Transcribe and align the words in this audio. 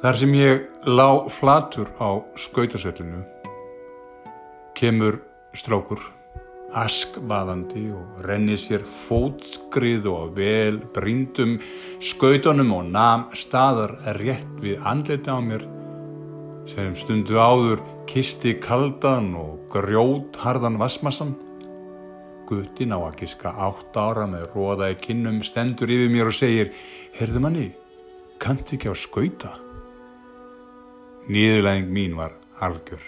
Þar 0.00 0.16
sem 0.16 0.30
ég 0.32 0.62
lá 0.88 1.28
flatur 1.28 1.90
á 2.00 2.24
skautasöllinu 2.40 3.18
kemur 4.72 5.18
strákur 5.52 6.00
askvaðandi 6.72 7.82
og 7.92 8.22
renni 8.24 8.56
sér 8.56 8.86
fótskrið 9.04 10.08
og 10.08 10.32
vel 10.38 10.80
brindum 10.96 11.58
skautunum 12.00 12.72
og 12.78 12.88
nam 12.96 13.28
staðar 13.36 13.92
rétt 14.16 14.56
við 14.64 14.80
andleti 14.88 15.28
á 15.28 15.36
mér 15.44 15.68
sem 16.70 16.96
stundu 16.96 17.36
áður 17.36 17.84
kisti 18.08 18.56
kaldan 18.56 19.34
og 19.36 19.68
grjót 19.68 20.40
harðan 20.40 20.80
vassmassan 20.80 21.36
Gutin 22.48 22.96
á 22.96 23.04
að 23.04 23.20
giska 23.20 23.52
átt 23.52 24.00
ára 24.00 24.24
með 24.24 24.48
róða 24.56 24.94
í 24.94 25.02
kinnum 25.04 25.44
stendur 25.44 25.92
yfir 25.92 26.08
mér 26.08 26.32
og 26.32 26.40
segir 26.40 26.72
Herðu 27.20 27.44
manni, 27.44 27.72
kannt 28.40 28.72
ekki 28.72 28.88
á 28.88 28.96
skauta? 28.96 29.58
Nýðulæðing 31.30 31.90
mín 31.94 32.16
var 32.18 32.34
algjör. 32.60 33.02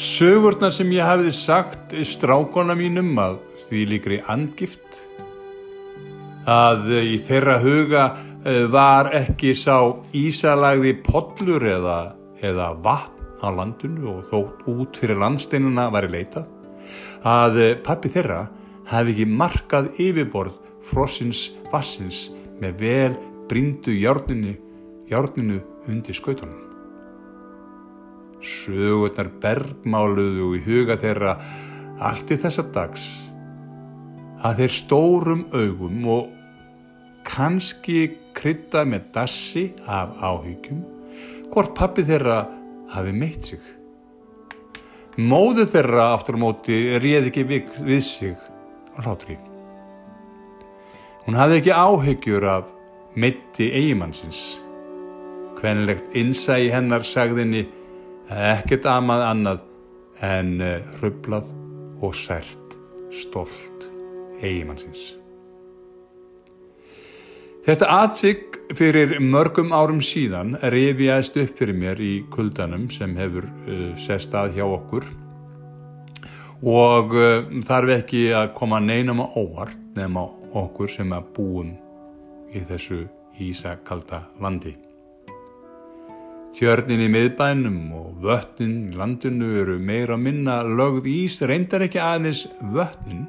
Sögurnar 0.00 0.72
sem 0.72 0.90
ég 0.94 1.04
hafiði 1.04 1.32
sagt 1.36 1.94
strákona 2.08 2.76
mínum 2.78 3.12
að 3.20 3.40
því 3.66 3.86
líkri 3.94 4.20
angift 4.32 5.00
að 6.48 6.88
í 7.00 7.18
þeirra 7.24 7.58
huga 7.62 8.04
var 8.72 9.10
ekki 9.16 9.52
sá 9.56 9.76
ísalagði 10.16 10.94
podlur 11.04 11.66
eða, 11.68 11.98
eða 12.40 12.70
vatn 12.80 13.20
á 13.40 13.48
landinu 13.52 14.08
og 14.14 14.24
þótt 14.28 14.64
út 14.68 15.00
fyrir 15.00 15.20
landsteinuna 15.20 15.88
var 15.92 16.08
í 16.08 16.12
leitað 16.12 16.48
að 17.28 17.60
pappi 17.84 18.12
þeirra 18.12 18.46
hafi 18.90 19.14
ekki 19.14 19.28
markað 19.28 19.90
yfirborð 20.00 20.56
frossins 20.90 21.50
vassins 21.72 22.28
með 22.60 22.80
vel 22.80 23.12
brindu 23.50 23.92
járninu, 23.96 24.54
járninu 25.10 25.60
undir 25.90 26.16
skautunum. 26.16 26.66
Sögurnar 28.40 29.28
bergmáluðu 29.42 30.54
í 30.56 30.62
huga 30.64 30.96
þeirra 31.00 31.34
allt 32.00 32.30
í 32.32 32.38
þessa 32.40 32.64
dags 32.72 33.08
að 34.40 34.62
þeir 34.62 34.76
stórum 34.76 35.42
augum 35.52 36.06
og 36.08 36.30
kannski 37.28 37.98
krytta 38.36 38.86
með 38.88 39.10
dassi 39.14 39.66
af 39.84 40.14
áhyggjum 40.24 40.80
hvort 41.50 41.74
pappi 41.76 42.06
þeirra 42.06 42.40
hafi 42.94 43.12
meitt 43.12 43.50
sig. 43.50 43.60
Móðu 45.20 45.66
þeirra 45.68 46.12
aftur 46.14 46.38
á 46.38 46.42
móti 46.46 46.78
réð 47.02 47.28
ekki 47.28 47.44
við, 47.44 47.70
við 47.84 48.02
sig 48.06 48.36
á 48.96 48.98
hlátri. 49.04 49.36
Hún 51.26 51.36
hafði 51.36 51.60
ekki 51.60 51.76
áhyggjur 51.76 52.46
af 52.48 52.70
meitti 53.18 53.68
eigimannsins. 53.74 54.60
Kvenlegt 55.60 56.16
innsægi 56.16 56.70
hennar 56.72 57.04
sagðinni 57.04 57.66
ekkert 58.30 58.88
amað 58.88 59.26
annað 59.28 59.64
en 60.24 60.52
rublað 61.02 61.52
og 62.00 62.16
sært 62.16 62.76
stolt 63.12 63.90
eigimannsins. 64.40 65.20
Þetta 67.60 67.88
atvik 67.92 68.56
fyrir 68.76 69.18
mörgum 69.20 69.74
árum 69.76 70.00
síðan 70.00 70.54
rifjaðist 70.72 71.36
upp 71.42 71.58
fyrir 71.58 71.76
mér 71.76 72.00
í 72.00 72.12
kuldanum 72.32 72.86
sem 72.92 73.12
hefur 73.20 73.44
uh, 73.44 73.90
sest 74.00 74.32
að 74.34 74.56
hjá 74.56 74.64
okkur 74.64 75.04
og 76.64 77.12
uh, 77.12 77.50
þarf 77.68 77.96
ekki 77.98 78.24
að 78.36 78.54
koma 78.56 78.80
neinum 78.80 79.20
á 79.20 79.26
óvart 79.36 79.76
nema 79.98 80.24
okkur 80.56 80.88
sem 80.96 81.12
að 81.12 81.32
búum 81.36 81.74
í 82.56 82.64
þessu 82.64 83.04
ísakalda 83.40 84.24
landi. 84.40 84.72
Tjörnin 86.50 87.04
í 87.04 87.06
miðbænum 87.06 87.92
og 87.94 88.24
vötnin 88.24 88.88
í 88.90 88.96
landinu 88.98 89.52
eru 89.60 89.76
meira 89.78 90.16
minna 90.18 90.60
lögð 90.66 91.06
ís, 91.06 91.36
reyndar 91.46 91.84
ekki 91.86 92.00
aðeins 92.02 92.48
vötnin 92.74 93.28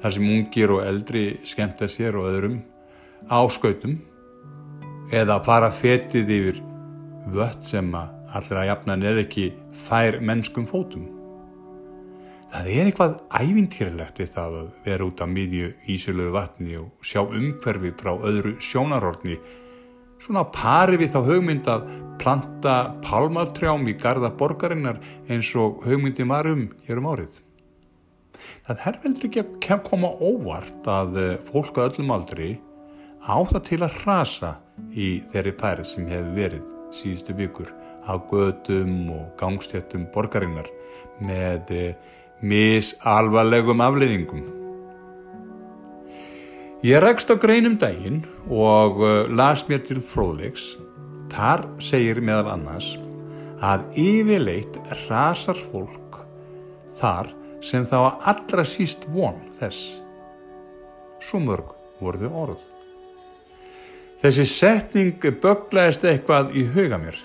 þar 0.00 0.14
sem 0.14 0.30
ungir 0.32 0.72
og 0.72 0.80
eldri 0.86 1.24
skemmta 1.44 1.88
sér 1.92 2.16
og 2.16 2.30
öðrum 2.30 2.56
áskautum 3.28 3.98
eða 5.12 5.36
fara 5.44 5.68
fetið 5.74 6.32
yfir 6.38 6.62
vött 7.36 7.68
sem 7.68 7.92
allra 7.92 8.64
jafnan 8.70 9.04
er 9.04 9.20
ekki 9.26 9.50
fær 9.84 10.20
mennskum 10.24 10.64
fótum. 10.68 11.04
Það 12.48 12.68
er 12.72 12.88
eitthvað 12.88 13.16
ævintýrlegt 13.42 14.20
við 14.22 14.30
það 14.32 14.60
að 14.62 14.68
vera 14.86 15.04
út 15.04 15.20
á 15.20 15.26
miðju 15.28 15.72
ísilögu 15.92 16.32
vatni 16.32 16.78
og 16.80 17.04
sjá 17.04 17.20
umhverfi 17.26 17.92
frá 18.00 18.14
öðru 18.16 18.54
sjónarhortni 18.64 19.36
svona 20.22 20.44
pari 20.54 20.98
við 21.00 21.14
þá 21.14 21.20
hugmynd 21.26 21.68
að 21.70 21.88
planta 22.18 22.76
palmatrjám 23.04 23.86
í 23.88 23.94
garda 23.98 24.30
borgarinnar 24.34 24.98
eins 25.30 25.50
og 25.56 25.84
hugmyndin 25.86 26.30
var 26.30 26.48
um 26.50 26.66
hér 26.88 27.02
um 27.02 27.10
árið. 27.12 27.36
Það 28.66 28.86
er 28.86 28.98
veldur 29.02 29.28
ekki 29.28 29.74
að 29.74 29.84
koma 29.86 30.10
óvart 30.18 30.88
að 30.90 31.20
fólk 31.50 31.78
að 31.78 31.92
öllum 31.92 32.14
aldri 32.16 32.50
á 33.22 33.36
það 33.44 33.62
til 33.68 33.80
að 33.84 33.96
hrasa 34.02 34.52
í 34.94 35.08
þeirri 35.32 35.54
pæri 35.58 35.86
sem 35.86 36.06
hefur 36.10 36.34
verið 36.36 36.74
síðustu 36.94 37.36
vikur 37.38 37.72
á 38.08 38.14
gödum 38.30 39.10
og 39.12 39.24
gangstjöttum 39.40 40.06
borgarinnar 40.14 40.68
með 41.20 41.74
misalvarlegum 42.40 43.82
afleiðingum. 43.84 44.46
Ég 46.78 47.00
rekst 47.02 47.26
á 47.26 47.34
greinum 47.34 47.74
daginn 47.74 48.20
og 48.46 49.00
las 49.34 49.64
mér 49.66 49.80
til 49.82 49.98
fróðleiks. 49.98 50.76
Þar 51.26 51.64
segir 51.82 52.20
meðal 52.22 52.52
annars 52.52 52.92
að 53.58 53.88
yfirleitt 53.98 54.78
rasar 55.08 55.58
fólk 55.72 56.20
þar 57.00 57.32
sem 57.66 57.82
þá 57.82 58.22
allra 58.30 58.62
síst 58.62 59.08
von 59.10 59.42
þess. 59.58 59.98
Svo 61.18 61.42
mörg 61.42 61.74
voruðu 61.98 62.30
orð. 62.44 62.62
Þessi 64.22 64.46
setning 64.46 65.18
böglaðist 65.42 66.06
eitthvað 66.06 66.54
í 66.54 66.68
huga 66.78 67.02
mér. 67.02 67.18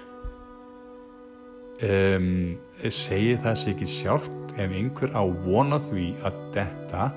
Um, 1.84 2.58
segi 2.90 3.38
það 3.38 3.60
sér 3.62 3.76
ekki 3.78 3.94
sjálft 4.00 4.58
ef 4.58 4.80
einhver 4.82 5.14
á 5.14 5.22
vona 5.46 5.78
því 5.92 6.14
að 6.26 6.46
þetta 6.58 7.12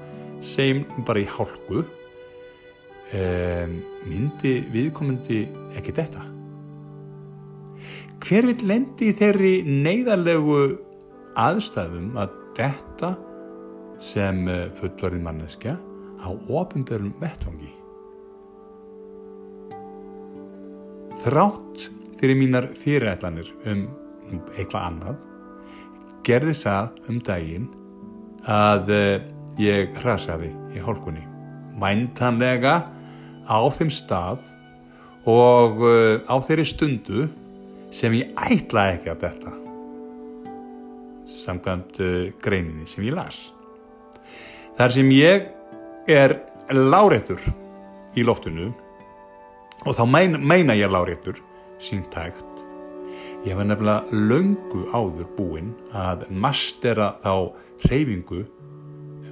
segjum 0.44 1.04
bara 1.08 1.25
í 1.25 1.30
hálku 1.32 1.86
um, 3.15 3.77
myndi 4.06 4.56
viðkomandi 4.72 5.44
ekki 5.78 5.94
þetta. 5.97 6.25
Hver 8.27 8.49
vil 8.49 8.67
lendi 8.67 9.11
í 9.11 9.17
þeirri 9.17 9.55
neyðarlegu 9.69 10.61
aðstæðum 11.39 12.17
að 12.19 12.37
þetta 12.56 13.12
sem 14.00 14.41
fullorinn 14.78 15.25
manneskja 15.25 15.77
á 16.25 16.28
ofinbjörnum 16.33 17.15
vettvangi? 17.21 17.71
Þrátt 21.27 21.87
fyrir 22.17 22.38
mínar 22.41 22.71
fyrirætlanir 22.78 23.53
um 23.69 23.87
eitthvað 24.56 24.83
annað 24.83 25.23
gerði 26.27 26.55
það 26.59 27.00
um 27.11 27.23
daginn 27.28 27.67
að 28.50 28.93
ég 29.61 29.94
hrasaði 30.00 30.50
í 30.75 30.83
hálkunni. 30.83 31.23
Væntanlega 31.81 32.77
á 33.46 33.60
þeim 33.74 33.90
stað 33.94 34.44
og 35.26 35.82
á 36.26 36.34
þeirri 36.46 36.66
stundu 36.66 37.26
sem 37.94 38.14
ég 38.18 38.34
ætlaði 38.46 38.98
ekki 38.98 39.12
að 39.12 39.22
þetta 39.26 39.54
samkvæmt 41.26 41.98
greininni 42.42 42.86
sem 42.86 43.02
ég 43.06 43.16
las. 43.16 43.38
Þar 44.78 44.94
sem 44.94 45.08
ég 45.14 45.48
er 46.10 46.37
láréttur 46.70 47.43
í 48.14 48.22
loftinu 48.26 48.69
og 49.87 49.94
þá 49.96 50.04
meina, 50.10 50.38
meina 50.38 50.76
ég 50.78 50.90
láréttur 50.90 51.40
síntægt 51.82 52.44
ég 53.46 53.54
var 53.54 53.69
nefnilega 53.69 54.04
löngu 54.10 54.87
áður 54.90 55.28
búinn 55.37 55.72
að 55.94 56.26
mastera 56.31 57.12
þá 57.22 57.52
reyfingu 57.87 58.42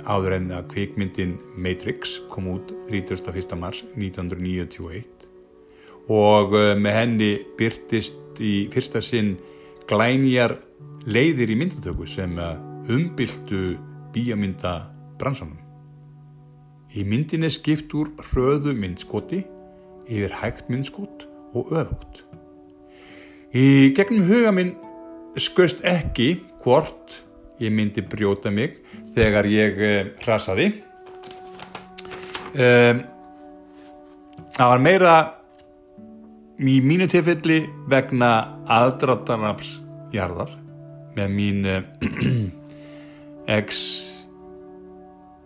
áður 0.07 0.37
en 0.39 0.51
að 0.55 0.69
kvikmyndin 0.73 1.37
Matrix 1.57 2.19
kom 2.33 2.49
út 2.55 2.73
31. 2.91 3.57
mars 3.59 3.83
1991 3.97 5.29
og 6.13 6.53
með 6.53 6.97
henni 6.99 7.31
byrtist 7.59 8.41
í 8.43 8.67
fyrsta 8.73 9.01
sinn 9.05 9.35
glænjar 9.89 10.59
leiðir 11.09 11.53
í 11.53 11.59
myndatöku 11.61 12.07
sem 12.09 12.37
umbyltu 12.93 13.77
bíamynda 14.15 14.75
bransanum. 15.21 15.59
Í 16.95 17.03
myndin 17.09 17.47
er 17.47 17.53
skipt 17.53 17.95
úr 17.97 18.13
hröðu 18.31 18.75
myndskoti 18.79 19.43
yfir 20.07 20.37
hægt 20.43 20.69
myndskot 20.71 21.27
og 21.57 21.73
öfugt. 21.75 22.23
Í 23.55 23.91
gegnum 23.97 24.29
huga 24.29 24.53
minn 24.55 24.75
skust 25.41 25.83
ekki 25.87 26.37
hvort 26.63 27.21
ég 27.63 27.73
myndi 27.75 28.03
brjóta 28.03 28.51
mig 28.51 28.81
þegar 29.15 29.49
ég 29.51 29.81
hrasaði. 30.25 30.69
Það 34.55 34.69
var 34.71 34.83
meira 34.83 35.15
í 36.63 36.79
mínu 36.85 37.09
tilfelli 37.11 37.65
vegna 37.91 38.31
aðdráttarnafls 38.71 39.77
jarðar 40.15 40.53
með 41.15 41.33
mín 41.35 41.67
x 43.65 43.81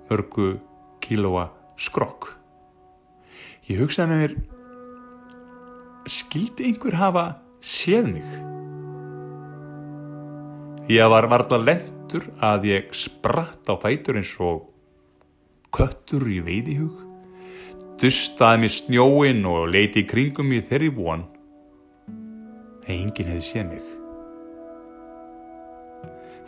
mörgu 0.08 0.58
kílóa 1.04 1.48
skrokk. 1.80 2.34
Ég 3.68 3.82
hugsaði 3.82 4.12
með 4.12 4.22
mér, 4.22 4.34
skildi 6.08 6.70
einhver 6.70 6.96
hafa 6.96 7.24
séð 7.60 8.08
mig? 8.14 8.28
Ég 10.88 11.12
var 11.12 11.28
varðla 11.28 11.60
lentur 12.08 12.30
að 12.40 12.64
ég 12.64 12.94
spratt 12.96 13.68
á 13.68 13.76
fætur 13.76 14.16
eins 14.16 14.32
og 14.40 14.70
köttur 15.74 16.24
í 16.24 16.40
veiðihug, 16.40 16.96
dustaði 18.00 18.62
mér 18.62 18.72
snjóin 18.72 19.44
og 19.44 19.68
leiti 19.68 20.00
í 20.00 20.08
kringum 20.08 20.48
mér 20.48 20.64
þeirri 20.64 20.88
von. 20.96 21.26
Engin 22.88 23.28
hefði 23.28 23.44
séð 23.44 23.66
mig. 23.68 23.84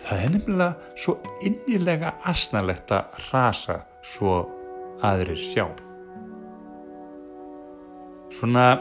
Það 0.01 0.23
er 0.25 0.33
nefnilega 0.33 0.97
svo 0.97 1.19
innilega 1.45 2.15
asnalegt 2.25 2.91
að 2.97 3.21
rasa 3.29 3.83
svo 4.01 4.39
aðrir 5.05 5.37
sjá. 5.37 5.67
Svona, 8.33 8.81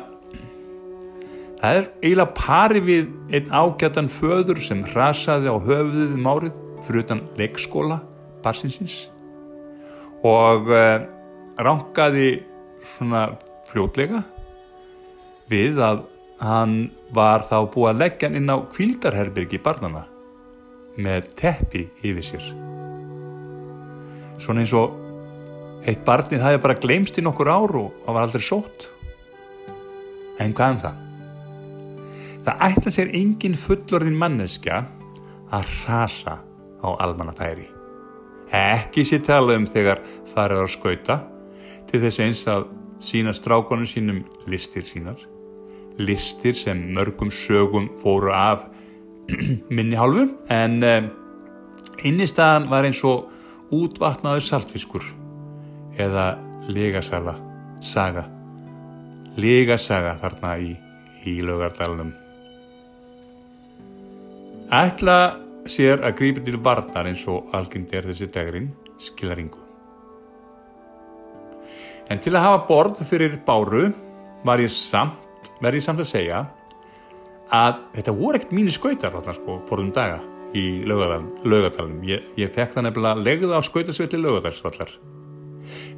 það 1.59 1.81
er 1.81 1.91
eiginlega 1.99 2.31
pari 2.37 2.85
við 2.87 3.11
einn 3.35 3.51
ágætan 3.51 4.07
föður 4.07 4.63
sem 4.63 4.85
rasaði 4.95 5.51
á 5.51 5.57
höfuðið 5.59 6.15
um 6.15 6.31
árið 6.31 6.58
fyrir 6.89 7.05
utan 7.05 7.23
leikskóla 7.37 8.01
barsinsins 8.43 9.05
og 10.25 10.67
uh, 10.73 11.05
ránkaði 11.61 12.41
svona 12.95 13.27
fljótlega 13.69 14.23
við 15.51 15.79
að 15.83 16.07
hann 16.39 16.75
var 17.13 17.43
þá 17.43 17.57
búið 17.71 17.91
að 17.91 18.01
leggja 18.03 18.29
hann 18.29 18.39
inn 18.39 18.53
á 18.53 18.57
kvildarherbyrgi 18.71 19.59
barnana 19.63 20.05
með 20.99 21.29
teppi 21.39 21.85
yfir 22.03 22.25
sér. 22.25 22.47
Svona 24.39 24.63
eins 24.63 24.73
og 24.75 24.95
eitt 25.87 26.03
barnið 26.07 26.43
það 26.43 26.55
er 26.55 26.63
bara 26.63 26.79
gleimst 26.79 27.19
í 27.19 27.23
nokkur 27.23 27.51
ár 27.51 27.75
og 27.81 28.07
var 28.07 28.25
aldrei 28.25 28.43
sótt. 28.43 28.89
En 30.39 30.55
hvað 30.55 30.75
um 30.75 30.83
það? 30.83 31.05
Það 32.47 32.67
ætla 32.69 32.93
sér 32.95 33.15
engin 33.19 33.57
fullorðin 33.59 34.19
manneskja 34.19 34.83
að 35.55 35.73
rasa 35.87 36.37
á 36.83 36.87
almannafæri. 37.03 37.67
Ekki 38.51 39.05
sér 39.05 39.23
tala 39.25 39.57
um 39.57 39.67
þegar 39.69 40.01
farið 40.33 40.63
að 40.63 40.71
skauta 40.73 41.19
til 41.89 42.01
þess 42.03 42.23
eins 42.25 42.45
að 42.49 42.69
sína 43.03 43.33
strákonum 43.33 43.87
sínum 43.89 44.23
listir 44.49 44.87
sínar. 44.87 45.19
Listir 45.99 46.55
sem 46.55 46.79
mörgum 46.95 47.31
sögum 47.31 47.89
fóru 48.03 48.31
af 48.33 48.65
minni 49.75 49.97
hálfu 49.99 50.29
en 50.49 50.83
um, 50.83 51.09
innistæðan 52.03 52.69
var 52.71 52.87
eins 52.87 53.03
og 53.05 53.29
útvatnaður 53.75 54.45
saltfiskur 54.45 55.05
eða 55.99 56.31
legasala 56.69 57.35
saga 57.81 58.25
legasaga 59.39 60.15
þarna 60.21 60.55
í, 60.63 60.71
í 61.29 61.35
lögardalunum 61.45 62.11
ætla 64.73 65.19
sér 65.71 66.03
að 66.05 66.17
grípa 66.19 66.45
til 66.45 66.59
varnar 66.65 67.09
eins 67.09 67.25
og 67.31 67.51
algjörndi 67.55 67.97
er 67.99 68.09
þessi 68.09 68.29
dagurinn 68.33 68.69
skilaringu 68.99 69.65
en 72.09 72.21
til 72.23 72.33
að 72.35 72.45
hafa 72.47 72.63
borð 72.69 73.03
fyrir 73.09 73.37
báru 73.45 73.89
var 74.45 74.61
ég 74.63 74.73
samt 74.73 75.51
verði 75.61 75.81
ég 75.81 75.85
samt 75.85 76.03
að 76.03 76.11
segja 76.11 76.43
að 77.53 77.79
þetta 77.95 78.15
voru 78.17 78.37
ekkert 78.37 78.53
mínu 78.55 78.73
skautar 78.73 79.13
þarna 79.15 79.35
sko 79.37 79.57
fórðum 79.69 79.93
daga 79.93 80.19
í 80.55 80.81
laugadalunum. 80.89 82.01
Ég, 82.07 82.25
ég 82.37 82.53
fekk 82.53 82.75
það 82.75 82.87
nefnilega 82.87 83.25
legða 83.25 83.59
á 83.59 83.61
skautasveitli 83.65 84.21
laugadalsvallar. 84.21 84.93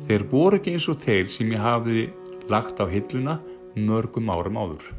Þeir 0.08 0.26
voru 0.32 0.60
ekki 0.60 0.76
eins 0.76 0.88
og 0.92 1.00
þeir 1.04 1.30
sem 1.32 1.52
ég 1.54 1.64
hafiði 1.64 2.08
lagt 2.52 2.82
á 2.84 2.86
hilluna 2.92 3.38
mörgum 3.78 4.32
árum 4.34 4.60
áður. 4.60 4.90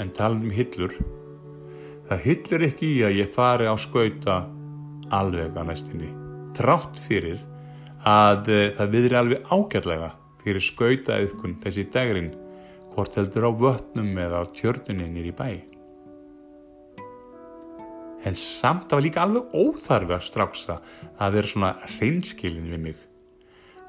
En 0.00 0.10
talandum 0.16 0.50
um 0.50 0.56
hillur, 0.56 0.94
það 2.10 2.24
hillir 2.26 2.66
ekki 2.66 2.88
í 2.90 3.02
að 3.06 3.16
ég 3.20 3.30
fari 3.30 3.70
á 3.70 3.74
skauta 3.78 4.40
alveg 5.14 5.54
á 5.54 5.62
næstinni. 5.62 6.10
Þrátt 6.58 6.98
fyrir 7.04 7.38
að 8.02 8.50
uh, 8.50 8.62
það 8.74 8.94
viðri 8.96 9.18
alveg 9.20 9.52
ágætlega 9.54 10.08
fyrir 10.40 10.64
skautaauðkun 10.64 11.58
þessi 11.62 11.86
dagurinn 11.94 12.32
hvort 12.90 13.18
heldur 13.18 13.46
á 13.46 13.50
vötnum 13.54 14.18
eða 14.18 14.42
á 14.42 14.44
tjörnunni 14.56 15.06
nýri 15.06 15.34
bæ. 15.36 15.50
En 18.26 18.34
samt 18.36 18.90
var 18.90 19.04
líka 19.04 19.22
alveg 19.22 19.54
óþarfi 19.54 20.16
að 20.16 20.26
stráksa 20.26 20.80
að 21.16 21.38
vera 21.38 21.52
svona 21.54 21.70
hreinskilin 21.94 22.68
við 22.74 22.84
mig 22.88 23.06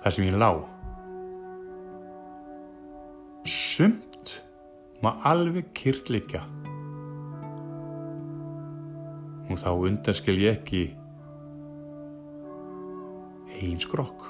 þar 0.04 0.16
sem 0.16 0.30
ég 0.30 0.38
lág. 0.38 0.62
Sumt 3.50 4.38
má 5.02 5.16
alveg 5.26 5.74
kyrt 5.74 6.14
líka. 6.14 6.46
Og 9.52 9.60
þá 9.60 9.72
undanskil 9.76 10.38
ég 10.40 10.62
ekki 10.62 10.84
einn 13.60 13.82
skrokk. 13.84 14.30